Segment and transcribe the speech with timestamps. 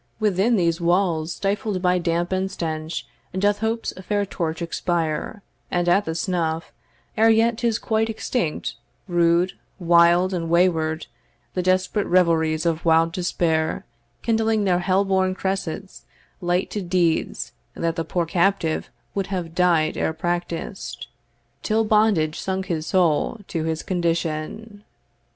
[0.19, 3.05] Within these walls, stifled by damp and stench,
[3.37, 6.73] Doth Hope's fair torch expire; and at the snuff,
[7.15, 8.73] Ere yet 'tis quite extinct,
[9.07, 11.05] rude, wild, and way ward,
[11.53, 13.85] The desperate revelries of wild despair,
[14.23, 16.05] Kindling their hell born cressets,
[16.41, 21.05] light to deeds That the poor captive would have died ere practised,
[21.61, 24.83] Till bondage sunk his soul to his condition.